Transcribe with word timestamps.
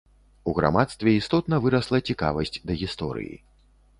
У 0.51 0.53
грамадстве 0.59 1.09
істотна 1.17 1.59
вырасла 1.67 2.01
цікавасць 2.11 2.57
да 2.69 2.79
гісторыі. 2.83 3.35